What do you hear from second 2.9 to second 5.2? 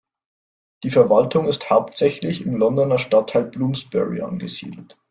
Stadtteil Bloomsbury angesiedelt.